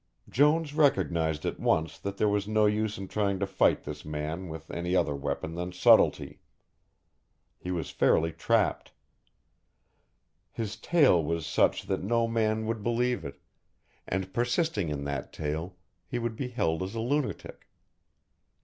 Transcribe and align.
Jones 0.27 0.73
recognized 0.73 1.45
at 1.45 1.59
once 1.59 1.99
that 1.99 2.17
there 2.17 2.27
was 2.27 2.47
no 2.47 2.65
use 2.65 2.97
in 2.97 3.07
trying 3.07 3.37
to 3.37 3.45
fight 3.45 3.83
this 3.83 4.03
man 4.03 4.49
with 4.49 4.71
any 4.71 4.95
other 4.95 5.13
weapon 5.13 5.53
than 5.53 5.71
subtlety. 5.71 6.39
He 7.59 7.69
was 7.69 7.91
fairly 7.91 8.31
trapped. 8.31 8.93
His 10.51 10.75
tale 10.75 11.23
was 11.23 11.45
such 11.45 11.83
that 11.83 12.01
no 12.01 12.27
man 12.27 12.65
would 12.65 12.81
believe 12.81 13.23
it, 13.23 13.39
and, 14.07 14.33
persisting 14.33 14.89
in 14.89 15.03
that 15.03 15.31
tale, 15.31 15.75
he 16.07 16.17
would 16.17 16.35
be 16.35 16.47
held 16.47 16.81
as 16.81 16.95
a 16.95 16.99
lunatic. 16.99 17.69